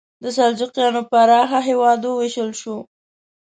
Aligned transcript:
د 0.23 0.25
سلجوقیانو 0.37 1.01
پراخه 1.11 1.59
هېواد 1.69 1.99
وویشل 2.03 2.49
شو. 2.61 2.77